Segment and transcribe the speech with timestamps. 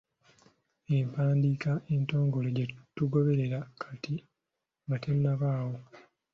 [0.97, 2.65] Empandiika entongole gye
[2.95, 4.15] tugoberera kati
[4.85, 5.77] nga tennabaawo.